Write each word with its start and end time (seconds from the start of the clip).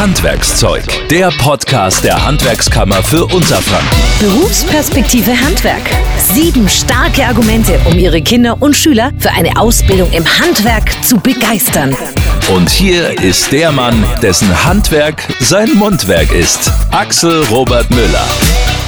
Handwerkszeug, 0.00 0.84
der 1.10 1.30
Podcast 1.42 2.04
der 2.04 2.24
Handwerkskammer 2.24 3.02
für 3.02 3.26
Unterfranken. 3.26 3.98
Berufsperspektive 4.18 5.30
Handwerk. 5.38 5.82
Sieben 6.32 6.66
starke 6.70 7.26
Argumente, 7.26 7.78
um 7.84 7.98
Ihre 7.98 8.22
Kinder 8.22 8.56
und 8.60 8.74
Schüler 8.74 9.10
für 9.18 9.30
eine 9.32 9.60
Ausbildung 9.60 10.10
im 10.12 10.24
Handwerk 10.24 11.04
zu 11.04 11.18
begeistern. 11.18 11.94
Und 12.50 12.70
hier 12.70 13.22
ist 13.22 13.52
der 13.52 13.72
Mann, 13.72 14.02
dessen 14.22 14.64
Handwerk 14.64 15.22
sein 15.38 15.74
Mundwerk 15.74 16.32
ist. 16.32 16.72
Axel 16.92 17.44
Robert 17.50 17.90
Müller. 17.90 18.26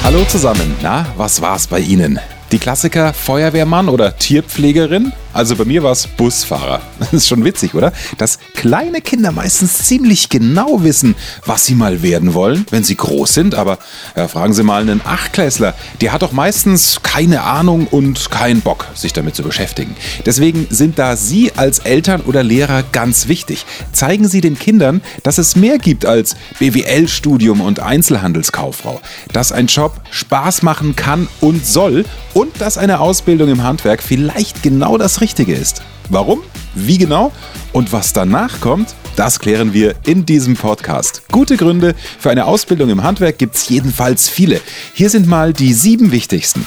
Hallo 0.03 0.25
zusammen. 0.25 0.75
Na, 0.81 1.05
was 1.15 1.39
war's 1.39 1.67
bei 1.67 1.77
Ihnen? 1.79 2.19
Die 2.51 2.57
Klassiker 2.57 3.13
Feuerwehrmann 3.13 3.87
oder 3.87 4.17
Tierpflegerin? 4.17 5.13
Also 5.33 5.55
bei 5.55 5.65
mir 5.65 5.83
war 5.83 5.91
es 5.91 6.07
Busfahrer. 6.07 6.81
Das 6.99 7.13
ist 7.13 7.27
schon 7.27 7.43
witzig, 7.43 7.75
oder? 7.75 7.91
Dass 8.17 8.39
kleine 8.55 9.01
Kinder 9.01 9.31
meistens 9.31 9.79
ziemlich 9.79 10.29
genau 10.29 10.83
wissen, 10.83 11.15
was 11.45 11.65
sie 11.65 11.75
mal 11.75 12.01
werden 12.01 12.33
wollen, 12.33 12.65
wenn 12.71 12.83
sie 12.83 12.95
groß 12.95 13.33
sind. 13.33 13.55
Aber 13.55 13.77
ja, 14.15 14.27
fragen 14.27 14.53
Sie 14.53 14.63
mal 14.63 14.81
einen 14.81 15.01
Achtklässler. 15.03 15.75
Der 16.01 16.11
hat 16.11 16.21
doch 16.21 16.31
meistens 16.31 17.01
keine 17.03 17.43
Ahnung 17.43 17.87
und 17.87 18.31
keinen 18.31 18.61
Bock, 18.61 18.87
sich 18.95 19.13
damit 19.13 19.35
zu 19.35 19.43
beschäftigen. 19.43 19.95
Deswegen 20.25 20.65
sind 20.69 20.97
da 20.97 21.15
Sie 21.17 21.51
als 21.55 21.79
Eltern 21.79 22.21
oder 22.21 22.41
Lehrer 22.41 22.83
ganz 22.91 23.27
wichtig. 23.27 23.65
Zeigen 23.91 24.27
Sie 24.27 24.41
den 24.41 24.57
Kindern, 24.57 25.01
dass 25.23 25.37
es 25.37 25.55
mehr 25.55 25.77
gibt 25.77 26.05
als 26.05 26.35
BWL-Studium 26.59 27.61
und 27.61 27.79
Einzelhandelskauffrau. 27.79 29.01
Dass 29.33 29.51
ein 29.51 29.67
Job 29.67 29.99
Spaß 30.11 30.63
machen 30.63 30.95
kann 30.95 31.27
und 31.41 31.65
soll 31.65 32.05
und 32.33 32.61
dass 32.61 32.77
eine 32.77 32.99
Ausbildung 32.99 33.49
im 33.49 33.63
Handwerk 33.63 34.01
vielleicht 34.01 34.63
genau 34.63 34.97
das 34.97 35.21
Richtige 35.23 35.55
ist. 35.55 35.81
Warum? 36.09 36.41
Wie 36.75 36.97
genau? 36.97 37.31
Und 37.71 37.93
was 37.93 38.11
danach 38.11 38.59
kommt, 38.59 38.93
das 39.15 39.39
klären 39.39 39.71
wir 39.71 39.95
in 40.05 40.25
diesem 40.25 40.57
Podcast. 40.57 41.21
Gute 41.31 41.55
Gründe 41.55 41.95
für 42.19 42.29
eine 42.29 42.43
Ausbildung 42.43 42.89
im 42.89 43.03
Handwerk 43.03 43.37
gibt 43.37 43.55
es 43.55 43.69
jedenfalls 43.69 44.27
viele. 44.27 44.59
Hier 44.93 45.09
sind 45.09 45.25
mal 45.25 45.53
die 45.53 45.71
sieben 45.71 46.11
wichtigsten. 46.11 46.65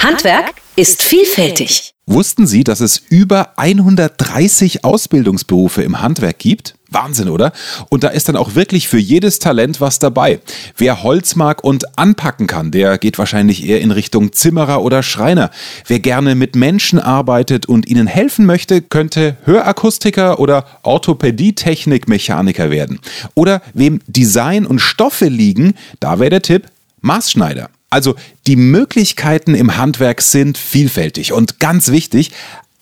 Handwerk 0.00 0.56
ist 0.76 1.02
vielfältig. 1.02 1.94
Wussten 2.04 2.46
Sie, 2.46 2.62
dass 2.62 2.80
es 2.80 2.98
über 3.08 3.58
130 3.58 4.84
Ausbildungsberufe 4.84 5.82
im 5.82 6.02
Handwerk 6.02 6.38
gibt? 6.38 6.74
Wahnsinn, 6.94 7.28
oder? 7.28 7.52
Und 7.88 8.04
da 8.04 8.08
ist 8.08 8.28
dann 8.28 8.36
auch 8.36 8.54
wirklich 8.54 8.88
für 8.88 8.98
jedes 8.98 9.38
Talent 9.38 9.80
was 9.80 9.98
dabei. 9.98 10.40
Wer 10.76 11.02
Holz 11.02 11.34
mag 11.36 11.62
und 11.64 11.98
anpacken 11.98 12.46
kann, 12.46 12.70
der 12.70 12.98
geht 12.98 13.18
wahrscheinlich 13.18 13.66
eher 13.66 13.80
in 13.80 13.90
Richtung 13.90 14.32
Zimmerer 14.32 14.82
oder 14.82 15.02
Schreiner. 15.02 15.50
Wer 15.86 15.98
gerne 15.98 16.34
mit 16.34 16.56
Menschen 16.56 16.98
arbeitet 16.98 17.66
und 17.66 17.88
ihnen 17.88 18.06
helfen 18.06 18.46
möchte, 18.46 18.80
könnte 18.80 19.36
Hörakustiker 19.44 20.38
oder 20.38 20.66
Orthopädie-Technik-Mechaniker 20.82 22.70
werden. 22.70 23.00
Oder 23.34 23.60
wem 23.74 24.00
Design 24.06 24.64
und 24.64 24.78
Stoffe 24.78 25.26
liegen, 25.26 25.74
da 26.00 26.18
wäre 26.18 26.30
der 26.30 26.42
Tipp 26.42 26.68
Maßschneider. 27.00 27.68
Also 27.90 28.16
die 28.48 28.56
Möglichkeiten 28.56 29.54
im 29.54 29.76
Handwerk 29.76 30.20
sind 30.20 30.58
vielfältig 30.58 31.32
und 31.32 31.60
ganz 31.60 31.92
wichtig, 31.92 32.32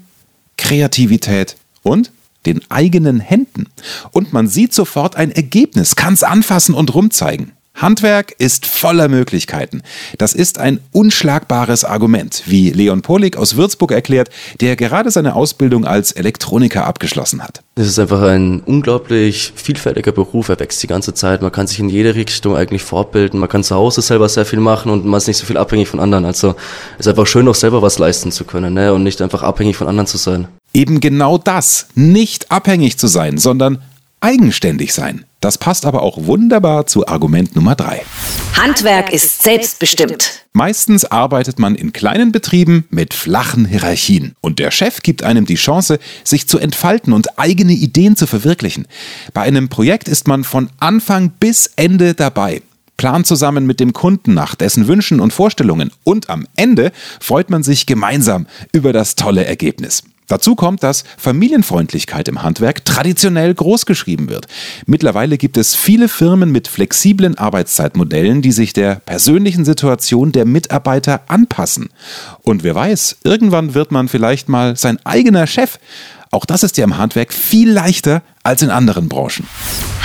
Kreativität 0.58 1.58
und 1.84 2.12
den 2.46 2.62
eigenen 2.70 3.20
Händen. 3.20 3.68
Und 4.12 4.34
man 4.34 4.48
sieht 4.48 4.74
sofort 4.74 5.16
ein 5.16 5.32
Ergebnis, 5.32 5.96
kann's 5.96 6.24
anfassen 6.24 6.76
und 6.76 6.94
rumzeigen. 6.94 7.52
Handwerk 7.76 8.34
ist 8.38 8.66
voller 8.66 9.10
Möglichkeiten. 9.10 9.82
Das 10.18 10.34
ist 10.34 10.60
ein 10.60 10.80
unschlagbares 10.94 11.84
Argument, 11.84 12.44
wie 12.46 12.70
Leon 12.70 13.02
Polik 13.02 13.36
aus 13.36 13.58
Würzburg 13.58 13.92
erklärt, 13.92 14.30
der 14.62 14.78
gerade 14.78 15.12
seine 15.12 15.36
Ausbildung 15.36 15.86
als 15.86 16.14
Elektroniker 16.14 16.86
abgeschlossen 16.86 17.44
hat. 17.44 17.62
Es 17.76 17.88
ist 17.88 18.00
einfach 18.00 18.22
ein 18.22 18.62
unglaublich 18.62 19.52
vielfältiger 19.56 20.14
Beruf. 20.14 20.48
Er 20.48 20.60
wächst 20.60 20.82
die 20.84 20.88
ganze 20.88 21.14
Zeit. 21.14 21.42
Man 21.42 21.52
kann 21.52 21.68
sich 21.68 21.80
in 21.80 21.90
jede 21.90 22.16
Richtung 22.16 22.56
eigentlich 22.56 22.82
fortbilden. 22.82 23.40
Man 23.40 23.50
kann 23.50 23.64
zu 23.64 23.76
Hause 23.76 24.02
selber 24.02 24.30
sehr 24.30 24.46
viel 24.46 24.62
machen 24.62 24.90
und 24.92 25.06
man 25.06 25.18
ist 25.18 25.28
nicht 25.28 25.38
so 25.38 25.46
viel 25.46 25.58
abhängig 25.58 25.90
von 25.90 26.00
anderen. 26.00 26.24
Also 26.24 26.56
es 26.98 27.06
ist 27.06 27.10
einfach 27.10 27.28
schön, 27.28 27.48
auch 27.50 27.56
selber 27.56 27.82
was 27.82 28.00
leisten 28.00 28.32
zu 28.32 28.46
können 28.46 28.74
ne? 28.74 28.94
und 28.94 29.04
nicht 29.04 29.22
einfach 29.22 29.44
abhängig 29.44 29.76
von 29.76 29.88
anderen 29.90 30.08
zu 30.08 30.18
sein. 30.18 30.48
Eben 30.74 31.02
genau 31.02 31.38
das, 31.38 31.88
nicht 31.94 32.52
abhängig 32.52 32.98
zu 32.98 33.08
sein, 33.08 33.38
sondern 33.38 33.82
eigenständig 34.22 34.94
sein. 34.94 35.26
Das 35.46 35.60
passt 35.60 35.86
aber 35.86 36.02
auch 36.02 36.26
wunderbar 36.26 36.88
zu 36.88 37.08
Argument 37.08 37.56
Nummer 37.56 37.76
drei. 37.76 38.02
Handwerk 38.60 39.14
ist 39.14 39.44
selbstbestimmt. 39.44 40.44
Meistens 40.54 41.06
arbeitet 41.06 41.60
man 41.60 41.76
in 41.76 41.94
kleinen 41.94 42.32
Betrieben 42.32 42.86
mit 42.90 43.14
flachen 43.14 43.66
Hierarchien 43.66 44.34
und 44.42 44.58
der 44.58 44.72
Chef 44.72 45.04
gibt 45.04 45.22
einem 45.22 45.46
die 45.46 45.54
Chance, 45.54 46.00
sich 46.24 46.48
zu 46.48 46.58
entfalten 46.58 47.14
und 47.14 47.38
eigene 47.38 47.74
Ideen 47.74 48.16
zu 48.16 48.26
verwirklichen. 48.26 48.88
Bei 49.36 49.44
einem 49.44 49.70
Projekt 49.70 50.08
ist 50.08 50.28
man 50.28 50.44
von 50.44 50.72
Anfang 50.80 51.30
bis 51.30 51.68
Ende 51.76 52.16
dabei 52.16 52.64
plant 52.98 53.28
zusammen 53.28 53.68
mit 53.68 53.80
dem 53.80 53.94
Kunden 53.94 54.34
nach 54.34 54.56
dessen 54.56 54.88
Wünschen 54.88 55.20
und 55.20 55.32
Vorstellungen 55.32 55.92
und 56.06 56.30
am 56.30 56.48
Ende 56.56 56.92
freut 57.20 57.52
man 57.52 57.62
sich 57.62 57.86
gemeinsam 57.86 58.48
über 58.72 58.94
das 58.94 59.16
tolle 59.16 59.46
Ergebnis. 59.46 60.02
Dazu 60.28 60.56
kommt, 60.56 60.82
dass 60.82 61.04
Familienfreundlichkeit 61.18 62.28
im 62.28 62.42
Handwerk 62.42 62.84
traditionell 62.84 63.54
großgeschrieben 63.54 64.30
wird. 64.30 64.48
Mittlerweile 64.86 65.38
gibt 65.38 65.58
es 65.58 65.76
viele 65.76 66.10
Firmen 66.10 66.52
mit 66.52 66.68
flexiblen 66.68 67.38
Arbeitszeitmodellen, 67.38 68.42
die 68.42 68.52
sich 68.52 68.74
der 68.74 68.96
persönlichen 68.96 69.66
Situation 69.66 70.32
der 70.32 70.46
Mitarbeiter 70.46 71.22
anpassen. 71.28 71.90
Und 72.42 72.64
wer 72.64 72.76
weiß, 72.76 73.18
irgendwann 73.24 73.74
wird 73.74 73.92
man 73.92 74.08
vielleicht 74.08 74.50
mal 74.50 74.76
sein 74.76 74.98
eigener 75.04 75.46
Chef. 75.46 75.78
Auch 76.32 76.46
das 76.46 76.64
ist 76.64 76.78
ja 76.78 76.84
im 76.84 76.98
Handwerk 76.98 77.32
viel 77.32 77.72
leichter 77.72 78.22
als 78.44 78.62
in 78.62 78.70
anderen 78.70 79.08
Branchen. 79.10 79.48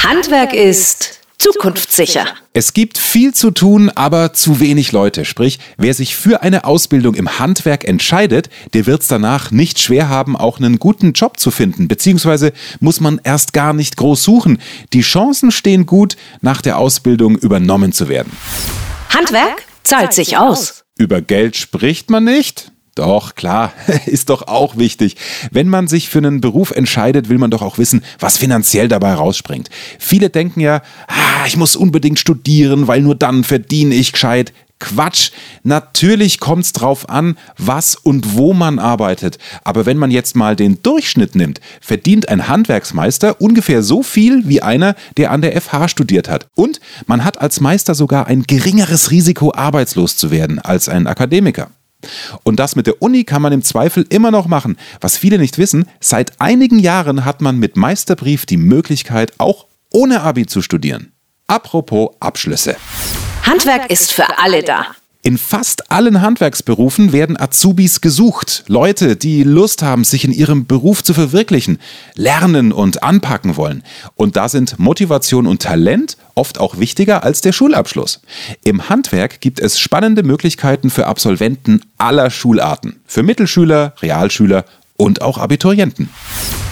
Handwerk 0.03 0.53
ist 0.53 1.20
zukunftssicher. 1.41 2.27
Es 2.53 2.75
gibt 2.75 2.99
viel 2.99 3.33
zu 3.33 3.51
tun, 3.51 3.91
aber 3.91 4.33
zu 4.33 4.61
wenig 4.61 4.93
Leute. 4.93 5.25
Sprich, 5.25 5.59
wer 5.79 5.95
sich 5.95 6.15
für 6.15 6.43
eine 6.43 6.65
Ausbildung 6.65 7.15
im 7.15 7.39
Handwerk 7.39 7.85
entscheidet, 7.85 8.51
der 8.75 8.87
wird 8.87 9.03
es 9.03 9.09
danach 9.09 9.51
nicht 9.51 9.81
schwer 9.81 10.09
haben, 10.09 10.37
auch 10.37 10.59
einen 10.59 10.79
guten 10.79 11.13
Job 11.13 11.41
zu 11.41 11.51
finden. 11.51 11.89
Beziehungsweise 11.89 12.53
muss 12.81 13.01
man 13.01 13.21
erst 13.25 13.53
gar 13.53 13.73
nicht 13.73 13.97
groß 13.97 14.23
suchen. 14.23 14.61
Die 14.93 15.01
Chancen 15.01 15.51
stehen 15.51 15.87
gut, 15.87 16.17
nach 16.43 16.61
der 16.61 16.79
Ausbildung 16.79 17.37
übernommen 17.39 17.93
zu 17.93 18.09
werden. 18.09 18.33
Handwerk 19.09 19.65
zahlt 19.83 20.13
sich 20.13 20.37
aus. 20.37 20.85
Über 20.99 21.23
Geld 21.23 21.57
spricht 21.57 22.11
man 22.11 22.25
nicht. 22.25 22.70
Doch, 22.95 23.35
klar, 23.35 23.73
ist 24.07 24.31
doch 24.31 24.49
auch 24.49 24.77
wichtig. 24.77 25.17
Wenn 25.51 25.69
man 25.69 25.89
sich 25.89 26.09
für 26.09 26.19
einen 26.19 26.41
Beruf 26.41 26.71
entscheidet, 26.71 27.29
will 27.29 27.39
man 27.39 27.51
doch 27.51 27.63
auch 27.63 27.79
wissen, 27.79 28.03
was 28.19 28.37
finanziell 28.37 28.89
dabei 28.89 29.15
rausspringt. 29.15 29.71
Viele 29.99 30.31
denken 30.31 30.61
ja, 30.61 30.83
ah, 31.07 31.47
ich 31.47 31.57
muss 31.57 31.77
unbedingt 31.77 32.19
studieren, 32.19 32.89
weil 32.89 33.01
nur 33.01 33.15
dann 33.15 33.45
verdiene 33.45 33.95
ich 33.95 34.13
gescheit. 34.13 34.53
Quatsch. 34.81 35.31
Natürlich 35.63 36.41
kommt 36.41 36.65
es 36.65 36.73
drauf 36.73 37.09
an, 37.09 37.37
was 37.59 37.95
und 37.95 38.35
wo 38.35 38.55
man 38.55 38.79
arbeitet. 38.79 39.39
Aber 39.63 39.87
wenn 39.87 39.99
man 39.99 40.11
jetzt 40.11 40.35
mal 40.35 40.57
den 40.57 40.83
Durchschnitt 40.83 41.37
nimmt, 41.37 41.61
verdient 41.81 42.29
ein 42.29 42.49
Handwerksmeister 42.49 43.41
ungefähr 43.41 43.83
so 43.83 44.03
viel 44.03 44.49
wie 44.49 44.63
einer, 44.63 44.97
der 45.19 45.31
an 45.31 45.43
der 45.43 45.61
FH 45.61 45.89
studiert 45.89 46.29
hat. 46.29 46.47
Und 46.57 46.81
man 47.07 47.25
hat 47.25 47.41
als 47.41 47.61
Meister 47.61 47.95
sogar 47.95 48.27
ein 48.27 48.45
geringeres 48.45 49.11
Risiko, 49.11 49.53
arbeitslos 49.55 50.17
zu 50.17 50.31
werden 50.31 50.59
als 50.59 50.89
ein 50.89 51.07
Akademiker. 51.07 51.71
Und 52.43 52.57
das 52.57 52.77
mit 52.77 52.87
der 52.87 53.03
Uni 53.03 53.25
kann 53.25 53.43
man 53.43 53.53
im 53.53 53.63
Zweifel 53.63 54.07
immer 54.09 54.31
noch 54.31 54.47
machen. 54.47 54.77
Was 55.01 55.17
viele 55.17 55.39
nicht 55.39 55.59
wissen, 55.59 55.87
seit 56.01 56.41
einigen 56.41 56.79
Jahren 56.79 57.25
hat 57.25 57.41
man 57.41 57.59
mit 57.59 57.77
Meisterbrief 57.77 58.47
die 58.47 58.57
Möglichkeit, 58.57 59.33
auch 59.39 59.67
ohne 59.91 60.23
Abi 60.23 60.47
zu 60.47 60.63
studieren. 60.63 61.13
Apropos 61.47 62.11
Abschlüsse. 62.21 62.77
Handwerk 63.43 63.91
ist 63.91 64.13
für 64.13 64.39
alle 64.39 64.63
da. 64.63 64.87
In 65.23 65.37
fast 65.37 65.91
allen 65.93 66.23
Handwerksberufen 66.23 67.13
werden 67.13 67.39
Azubis 67.39 68.01
gesucht. 68.01 68.65
Leute, 68.69 69.17
die 69.17 69.43
Lust 69.43 69.83
haben, 69.83 70.03
sich 70.03 70.25
in 70.25 70.33
ihrem 70.33 70.67
Beruf 70.67 71.05
zu 71.05 71.13
verwirklichen, 71.13 71.79
lernen 72.15 72.73
und 72.73 73.03
anpacken 73.03 73.57
wollen. 73.57 73.83
Und 74.15 74.37
da 74.37 74.49
sind 74.49 74.79
Motivation 74.79 75.47
und 75.47 75.61
Talent 75.61 76.17
oft 76.35 76.59
auch 76.59 76.79
wichtiger 76.79 77.23
als 77.23 77.43
der 77.43 77.53
Schulabschluss. 77.53 78.23
Im 78.65 78.89
Handwerk 78.89 79.43
gibt 79.43 79.61
es 79.61 79.79
spannende 79.79 80.23
Möglichkeiten 80.23 80.89
für 80.89 81.07
Absolventen 81.07 81.83
aller 81.99 82.31
Schularten. 82.31 83.03
Für 83.05 83.23
Mittelschüler, 83.23 83.95
Realschüler 84.01 84.65
und 84.97 85.21
auch 85.21 85.37
Abiturienten. 85.37 86.09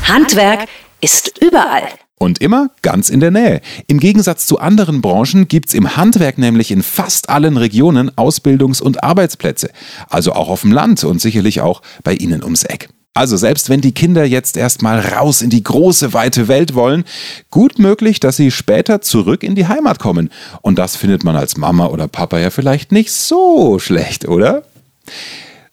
Handwerk 0.04 0.68
ist 1.02 1.38
überall. 1.42 1.88
Und 2.19 2.41
immer 2.41 2.70
ganz 2.82 3.11
in 3.11 3.20
der 3.20 3.31
Nähe. 3.31 3.61
Im 3.87 4.00
Gegensatz 4.00 4.47
zu 4.47 4.59
anderen 4.59 5.00
Branchen 5.00 5.47
gibt's 5.47 5.73
im 5.73 5.97
Handwerk 5.97 6.37
nämlich 6.37 6.70
in 6.70 6.82
fast 6.82 7.31
allen 7.31 7.56
Regionen 7.56 8.11
Ausbildungs- 8.11 8.82
und 8.82 9.05
Arbeitsplätze. 9.05 9.70
Also 10.11 10.32
auch 10.32 10.49
auf 10.49 10.62
dem 10.62 10.73
Land 10.73 11.05
und 11.05 11.20
sicherlich 11.20 11.61
auch 11.61 11.81
bei 12.03 12.15
Ihnen 12.15 12.43
ums 12.43 12.65
Eck. 12.65 12.88
Also 13.15 13.37
selbst 13.37 13.69
wenn 13.69 13.81
die 13.81 13.91
Kinder 13.91 14.25
jetzt 14.25 14.56
erstmal 14.56 15.00
raus 15.00 15.43
in 15.43 15.50
die 15.50 15.65
große, 15.65 16.12
weite 16.12 16.47
Welt 16.47 16.75
wollen, 16.75 17.05
gut 17.50 17.81
möglich, 17.81 18.20
dass 18.20 18.37
sie 18.37 18.53
später 18.53 19.00
zurück 19.00 19.43
in 19.43 19.56
die 19.56 19.67
Heimat 19.67 19.99
kommen. 19.99 20.31
Und 20.62 20.79
das 20.79 20.94
findet 20.94 21.25
man 21.25 21.35
als 21.35 21.56
Mama 21.56 21.87
oder 21.87 22.06
Papa 22.06 22.38
ja 22.38 22.50
vielleicht 22.50 22.93
nicht 22.93 23.11
so 23.11 23.81
schlecht, 23.81 24.29
oder? 24.29 24.62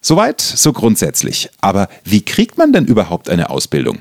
Soweit, 0.00 0.40
so 0.40 0.72
grundsätzlich. 0.72 1.50
Aber 1.60 1.88
wie 2.02 2.22
kriegt 2.22 2.58
man 2.58 2.72
denn 2.72 2.86
überhaupt 2.86 3.30
eine 3.30 3.48
Ausbildung? 3.48 4.00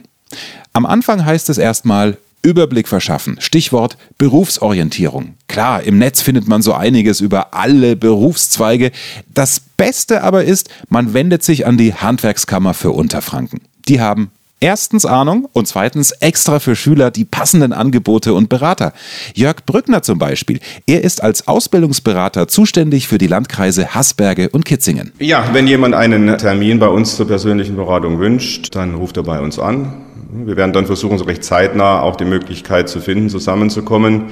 Am 0.73 0.87
Anfang 0.87 1.23
heißt 1.23 1.49
es 1.49 1.59
erstmal 1.59 2.17
Überblick 2.45 2.87
verschaffen. 2.87 3.37
Stichwort 3.39 3.97
Berufsorientierung. 4.17 5.33
Klar, 5.47 5.83
im 5.83 5.97
Netz 5.97 6.21
findet 6.21 6.47
man 6.47 6.61
so 6.61 6.73
einiges 6.73 7.19
über 7.19 7.53
alle 7.53 7.95
Berufszweige. 7.95 8.91
Das 9.33 9.59
Beste 9.59 10.23
aber 10.23 10.45
ist, 10.45 10.69
man 10.87 11.13
wendet 11.13 11.43
sich 11.43 11.65
an 11.65 11.77
die 11.77 11.93
Handwerkskammer 11.93 12.73
für 12.73 12.91
Unterfranken. 12.91 13.61
Die 13.87 13.99
haben 13.99 14.31
Erstens 14.61 15.05
Ahnung 15.05 15.49
und 15.51 15.67
zweitens 15.67 16.11
extra 16.11 16.59
für 16.59 16.77
Schüler 16.77 17.11
die 17.11 17.25
passenden 17.25 17.73
Angebote 17.73 18.33
und 18.33 18.47
Berater. 18.47 18.93
Jörg 19.33 19.57
Brückner 19.65 20.01
zum 20.01 20.17
Beispiel. 20.17 20.59
Er 20.87 21.03
ist 21.03 21.21
als 21.21 21.47
Ausbildungsberater 21.47 22.47
zuständig 22.47 23.07
für 23.09 23.17
die 23.17 23.27
Landkreise 23.27 23.93
Haßberge 23.93 24.49
und 24.49 24.63
Kitzingen. 24.63 25.11
Ja, 25.19 25.49
wenn 25.51 25.67
jemand 25.67 25.93
einen 25.93 26.37
Termin 26.37 26.79
bei 26.79 26.87
uns 26.87 27.17
zur 27.17 27.27
persönlichen 27.27 27.75
Beratung 27.75 28.17
wünscht, 28.19 28.73
dann 28.75 28.95
ruft 28.95 29.17
er 29.17 29.23
bei 29.23 29.39
uns 29.39 29.59
an. 29.59 30.05
Wir 30.43 30.57
werden 30.57 30.73
dann 30.73 30.85
versuchen, 30.85 31.17
so 31.17 31.25
recht 31.25 31.43
zeitnah 31.43 32.01
auch 32.01 32.15
die 32.15 32.25
Möglichkeit 32.25 32.89
zu 32.89 32.99
finden, 32.99 33.29
zusammenzukommen. 33.29 34.25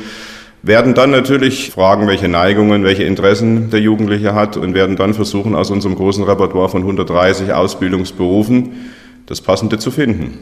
Werden 0.61 0.93
dann 0.93 1.11
natürlich 1.11 1.71
fragen, 1.71 2.07
welche 2.07 2.27
Neigungen, 2.27 2.83
welche 2.83 3.03
Interessen 3.03 3.69
der 3.69 3.79
Jugendliche 3.79 4.33
hat 4.33 4.57
und 4.57 4.73
werden 4.73 4.95
dann 4.95 5.13
versuchen, 5.13 5.55
aus 5.55 5.71
unserem 5.71 5.95
großen 5.95 6.23
Repertoire 6.23 6.69
von 6.69 6.81
130 6.81 7.53
Ausbildungsberufen 7.53 8.71
das 9.25 9.41
Passende 9.41 9.77
zu 9.77 9.91
finden. 9.91 10.39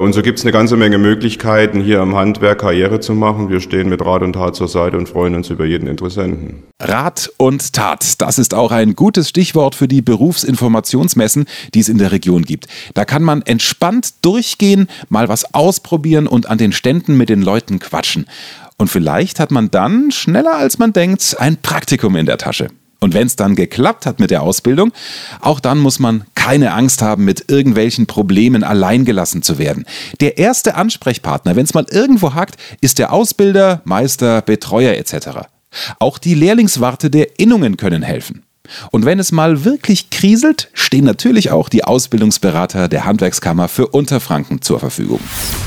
Und 0.00 0.14
so 0.14 0.22
gibt 0.22 0.38
es 0.38 0.46
eine 0.46 0.52
ganze 0.52 0.78
Menge 0.78 0.96
Möglichkeiten, 0.96 1.82
hier 1.82 2.00
im 2.00 2.16
Handwerk 2.16 2.62
Karriere 2.62 3.00
zu 3.00 3.12
machen. 3.12 3.50
Wir 3.50 3.60
stehen 3.60 3.90
mit 3.90 4.02
Rat 4.02 4.22
und 4.22 4.32
Tat 4.32 4.56
zur 4.56 4.66
Seite 4.66 4.96
und 4.96 5.10
freuen 5.10 5.34
uns 5.34 5.50
über 5.50 5.66
jeden 5.66 5.86
Interessenten. 5.86 6.62
Rat 6.80 7.30
und 7.36 7.74
Tat, 7.74 8.18
das 8.22 8.38
ist 8.38 8.54
auch 8.54 8.72
ein 8.72 8.94
gutes 8.94 9.28
Stichwort 9.28 9.74
für 9.74 9.88
die 9.88 10.00
Berufsinformationsmessen, 10.00 11.44
die 11.74 11.80
es 11.80 11.90
in 11.90 11.98
der 11.98 12.12
Region 12.12 12.44
gibt. 12.44 12.66
Da 12.94 13.04
kann 13.04 13.22
man 13.22 13.42
entspannt 13.42 14.14
durchgehen, 14.22 14.88
mal 15.10 15.28
was 15.28 15.52
ausprobieren 15.52 16.26
und 16.26 16.48
an 16.48 16.56
den 16.56 16.72
Ständen 16.72 17.18
mit 17.18 17.28
den 17.28 17.42
Leuten 17.42 17.78
quatschen. 17.78 18.24
Und 18.78 18.88
vielleicht 18.88 19.38
hat 19.38 19.50
man 19.50 19.70
dann, 19.70 20.12
schneller 20.12 20.56
als 20.56 20.78
man 20.78 20.94
denkt, 20.94 21.36
ein 21.38 21.58
Praktikum 21.58 22.16
in 22.16 22.24
der 22.24 22.38
Tasche. 22.38 22.68
Und 23.00 23.14
wenn 23.14 23.26
es 23.26 23.34
dann 23.34 23.54
geklappt 23.54 24.04
hat 24.04 24.20
mit 24.20 24.30
der 24.30 24.42
Ausbildung, 24.42 24.92
auch 25.40 25.58
dann 25.58 25.78
muss 25.78 25.98
man 25.98 26.24
keine 26.40 26.72
Angst 26.72 27.02
haben, 27.02 27.26
mit 27.26 27.50
irgendwelchen 27.50 28.06
Problemen 28.06 28.64
alleingelassen 28.64 29.42
zu 29.42 29.58
werden. 29.58 29.84
Der 30.20 30.38
erste 30.38 30.74
Ansprechpartner, 30.74 31.54
wenn 31.54 31.64
es 31.64 31.74
mal 31.74 31.84
irgendwo 31.90 32.32
hakt, 32.32 32.56
ist 32.80 32.98
der 32.98 33.12
Ausbilder, 33.12 33.82
Meister, 33.84 34.40
Betreuer 34.40 34.94
etc. 34.94 35.50
Auch 35.98 36.16
die 36.16 36.34
Lehrlingswarte 36.34 37.10
der 37.10 37.38
Innungen 37.38 37.76
können 37.76 38.02
helfen. 38.02 38.42
Und 38.90 39.04
wenn 39.04 39.18
es 39.18 39.32
mal 39.32 39.64
wirklich 39.66 40.08
kriselt, 40.08 40.70
stehen 40.72 41.04
natürlich 41.04 41.50
auch 41.50 41.68
die 41.68 41.84
Ausbildungsberater 41.84 42.88
der 42.88 43.04
Handwerkskammer 43.04 43.68
für 43.68 43.88
Unterfranken 43.88 44.62
zur 44.62 44.80
Verfügung. 44.80 45.20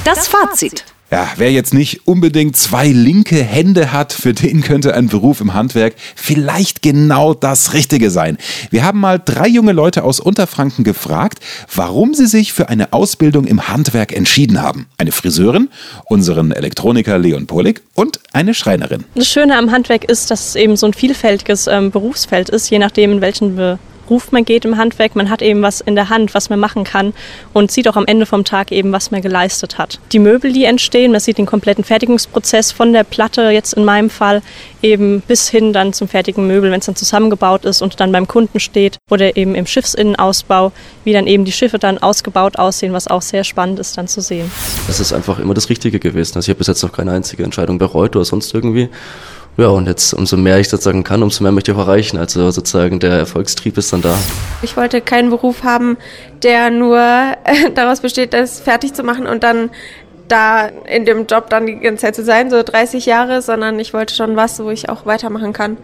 Das 0.05 0.27
Fazit. 0.27 0.85
Ja, 1.11 1.29
wer 1.37 1.51
jetzt 1.51 1.75
nicht 1.75 2.07
unbedingt 2.07 2.57
zwei 2.57 2.87
linke 2.87 3.43
Hände 3.43 3.91
hat, 3.91 4.13
für 4.13 4.33
den 4.33 4.61
könnte 4.61 4.95
ein 4.95 5.09
Beruf 5.09 5.41
im 5.41 5.53
Handwerk 5.53 5.93
vielleicht 6.15 6.81
genau 6.81 7.35
das 7.35 7.73
Richtige 7.73 8.09
sein. 8.09 8.37
Wir 8.71 8.83
haben 8.83 8.99
mal 8.99 9.21
drei 9.23 9.47
junge 9.47 9.73
Leute 9.73 10.03
aus 10.03 10.19
Unterfranken 10.19 10.83
gefragt, 10.83 11.39
warum 11.75 12.15
sie 12.15 12.25
sich 12.25 12.51
für 12.51 12.69
eine 12.69 12.93
Ausbildung 12.93 13.45
im 13.45 13.67
Handwerk 13.67 14.11
entschieden 14.11 14.61
haben. 14.63 14.87
Eine 14.97 15.11
Friseurin, 15.11 15.69
unseren 16.05 16.51
Elektroniker 16.51 17.19
Leon 17.19 17.45
Polik 17.45 17.83
und 17.93 18.19
eine 18.31 18.55
Schreinerin. 18.55 19.03
Das 19.13 19.27
Schöne 19.27 19.55
am 19.55 19.71
Handwerk 19.71 20.05
ist, 20.05 20.31
dass 20.31 20.49
es 20.49 20.55
eben 20.55 20.75
so 20.77 20.87
ein 20.87 20.93
vielfältiges 20.93 21.67
ähm, 21.67 21.91
Berufsfeld 21.91 22.49
ist, 22.49 22.71
je 22.71 22.79
nachdem, 22.79 23.11
in 23.11 23.21
welchen 23.21 23.55
Be 23.55 23.77
Beruf 24.05 24.31
man 24.31 24.45
geht 24.45 24.65
im 24.65 24.77
Handwerk. 24.77 25.15
Man 25.15 25.29
hat 25.29 25.41
eben 25.41 25.61
was 25.61 25.81
in 25.81 25.95
der 25.95 26.09
Hand, 26.09 26.33
was 26.33 26.49
man 26.49 26.59
machen 26.59 26.83
kann 26.83 27.13
und 27.53 27.71
sieht 27.71 27.87
auch 27.87 27.95
am 27.95 28.05
Ende 28.05 28.25
vom 28.25 28.43
Tag 28.43 28.71
eben, 28.71 28.91
was 28.91 29.11
man 29.11 29.21
geleistet 29.21 29.77
hat. 29.77 29.99
Die 30.11 30.19
Möbel, 30.19 30.53
die 30.53 30.65
entstehen, 30.65 31.11
man 31.11 31.21
sieht 31.21 31.37
den 31.37 31.45
kompletten 31.45 31.83
Fertigungsprozess 31.83 32.71
von 32.71 32.93
der 32.93 33.03
Platte 33.03 33.49
jetzt 33.49 33.73
in 33.73 33.85
meinem 33.85 34.09
Fall 34.09 34.41
eben 34.81 35.21
bis 35.21 35.49
hin 35.49 35.73
dann 35.73 35.93
zum 35.93 36.07
fertigen 36.07 36.47
Möbel, 36.47 36.71
wenn 36.71 36.79
es 36.79 36.85
dann 36.85 36.95
zusammengebaut 36.95 37.65
ist 37.65 37.81
und 37.81 37.99
dann 37.99 38.11
beim 38.11 38.27
Kunden 38.27 38.59
steht 38.59 38.97
oder 39.09 39.35
eben 39.37 39.55
im 39.55 39.65
Schiffsinnenausbau, 39.65 40.71
wie 41.03 41.13
dann 41.13 41.27
eben 41.27 41.45
die 41.45 41.51
Schiffe 41.51 41.79
dann 41.79 41.97
ausgebaut 41.97 42.57
aussehen, 42.57 42.93
was 42.93 43.07
auch 43.07 43.21
sehr 43.21 43.43
spannend 43.43 43.79
ist 43.79 43.97
dann 43.97 44.07
zu 44.07 44.21
sehen. 44.21 44.51
Das 44.87 44.99
ist 44.99 45.13
einfach 45.13 45.39
immer 45.39 45.53
das 45.53 45.69
Richtige 45.69 45.99
gewesen. 45.99 46.35
Also 46.35 46.45
ich 46.45 46.49
habe 46.49 46.59
bis 46.59 46.67
jetzt 46.67 46.83
noch 46.83 46.91
keine 46.91 47.11
einzige 47.11 47.43
Entscheidung 47.43 47.77
bereut 47.77 48.15
oder 48.15 48.25
sonst 48.25 48.53
irgendwie. 48.53 48.89
Ja, 49.55 49.67
und 49.67 49.87
jetzt 49.87 50.13
umso 50.13 50.35
mehr 50.35 50.59
ich 50.59 50.69
sozusagen 50.69 51.03
kann, 51.03 51.21
umso 51.21 51.43
mehr 51.43 51.51
möchte 51.51 51.71
ich 51.71 51.77
auch 51.77 51.81
erreichen. 51.81 52.17
Also 52.17 52.49
sozusagen 52.49 52.99
der 52.99 53.11
Erfolgstrieb 53.11 53.77
ist 53.77 53.93
dann 53.93 54.01
da. 54.01 54.17
Ich 54.63 54.75
wollte 54.75 54.99
keinen 54.99 55.29
Beruf 55.29 55.63
haben, 55.63 55.97
der 56.41 56.71
nur 56.71 56.99
daraus 57.75 58.01
besteht, 58.01 58.33
das 58.33 58.59
fertig 58.59 58.93
zu 58.93 59.03
machen 59.03 59.27
und 59.27 59.43
dann 59.43 59.69
da 60.27 60.67
in 60.67 61.05
dem 61.05 61.27
Job 61.27 61.49
dann 61.49 61.67
die 61.67 61.79
ganze 61.79 62.01
Zeit 62.05 62.15
zu 62.15 62.23
sein, 62.23 62.49
so 62.49 62.63
30 62.63 63.05
Jahre, 63.05 63.41
sondern 63.41 63.79
ich 63.79 63.93
wollte 63.93 64.15
schon 64.15 64.35
was, 64.35 64.59
wo 64.59 64.69
ich 64.69 64.89
auch 64.89 65.05
weitermachen 65.05 65.53
kann. 65.53 65.77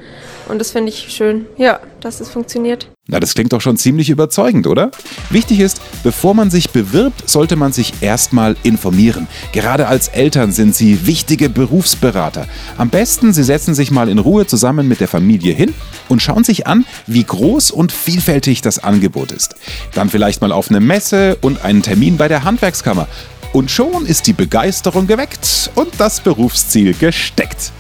Und 0.48 0.60
das 0.60 0.72
finde 0.72 0.90
ich 0.90 1.10
schön, 1.10 1.46
ja, 1.58 1.80
dass 2.06 2.22
es 2.22 2.30
funktioniert. 2.30 2.90
Na, 3.08 3.20
das 3.20 3.34
klingt 3.34 3.54
doch 3.54 3.62
schon 3.62 3.78
ziemlich 3.78 4.10
überzeugend, 4.10 4.68
oder? 4.68 4.92
Wichtig 5.30 5.60
ist, 5.60 5.82
bevor 6.04 6.34
man 6.34 6.52
sich 6.52 6.70
bewirbt, 6.70 7.30
sollte 7.30 7.56
man 7.56 7.72
sich 7.72 7.94
erstmal 8.02 8.56
informieren. 8.64 9.28
Gerade 9.52 9.88
als 9.88 10.10
Eltern 10.10 10.52
sind 10.52 10.76
sie 10.76 11.08
wichtige 11.08 11.50
Berufsberater. 11.50 12.48
Am 12.78 12.90
besten, 12.90 13.34
sie 13.34 13.44
setzen 13.44 13.74
sich 13.74 13.92
mal 13.92 14.10
in 14.10 14.20
Ruhe 14.20 14.46
zusammen 14.46 14.88
mit 14.88 15.00
der 15.00 15.08
Familie 15.08 15.54
hin 15.54 15.74
und 16.08 16.22
schauen 16.22 16.44
sich 16.44 16.68
an, 16.68 16.86
wie 17.08 17.24
groß 17.24 17.72
und 17.72 17.92
vielfältig 17.92 18.62
das 18.62 18.84
Angebot 18.84 19.32
ist. 19.32 19.56
Dann 19.94 20.10
vielleicht 20.10 20.42
mal 20.42 20.52
auf 20.52 20.70
eine 20.70 20.80
Messe 20.80 21.38
und 21.42 21.64
einen 21.64 21.82
Termin 21.82 22.18
bei 22.18 22.28
der 22.28 22.44
Handwerkskammer. 22.44 23.08
Und 23.52 23.72
schon 23.72 24.06
ist 24.06 24.28
die 24.28 24.34
Begeisterung 24.34 25.08
geweckt 25.08 25.72
und 25.74 25.90
das 25.98 26.22
Berufsziel 26.22 26.94
gesteckt. 26.94 27.72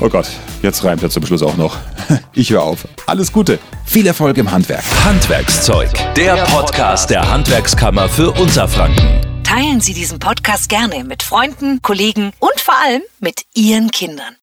Oh 0.00 0.08
Gott, 0.08 0.26
jetzt 0.62 0.82
reimt 0.84 1.02
er 1.02 1.10
zum 1.10 1.24
Schluss 1.26 1.42
auch 1.42 1.56
noch. 1.56 1.76
Ich 2.36 2.50
höre 2.50 2.62
auf. 2.62 2.88
Alles 3.06 3.30
Gute. 3.32 3.60
Viel 3.86 4.06
Erfolg 4.08 4.36
im 4.38 4.50
Handwerk. 4.50 4.82
Handwerkszeug, 5.04 5.88
der 6.16 6.34
Podcast 6.46 7.08
der 7.10 7.30
Handwerkskammer 7.30 8.08
für 8.08 8.32
Unterfranken. 8.32 9.20
Teilen 9.44 9.80
Sie 9.80 9.94
diesen 9.94 10.18
Podcast 10.18 10.68
gerne 10.68 11.04
mit 11.04 11.22
Freunden, 11.22 11.80
Kollegen 11.80 12.32
und 12.40 12.60
vor 12.60 12.74
allem 12.84 13.02
mit 13.20 13.42
Ihren 13.54 13.92
Kindern. 13.92 14.34